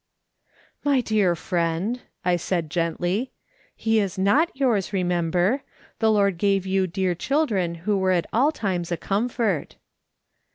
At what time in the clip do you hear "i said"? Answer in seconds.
2.25-2.71